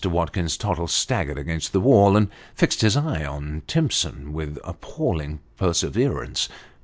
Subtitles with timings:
[0.03, 6.49] Watkins Tottle staggered against the wall, and fixed his eyes on Timson with appalling perseverance.